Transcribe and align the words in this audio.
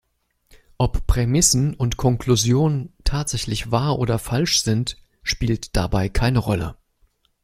Ob 0.79 1.05
Prämissen 1.05 1.75
und 1.75 1.95
Konklusion 1.95 2.91
tatsächlich 3.03 3.69
wahr 3.69 3.99
oder 3.99 4.17
falsch 4.17 4.63
sind, 4.63 4.97
spielt 5.21 5.75
dabei 5.75 6.09
keine 6.09 6.39
Rolle. 6.39 6.75